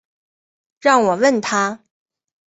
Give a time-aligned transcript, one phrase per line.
[0.79, 1.83] 让我问他